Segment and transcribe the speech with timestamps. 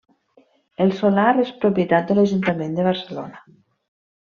[0.85, 3.45] El solar és propietat de l'Ajuntament de Barcelona.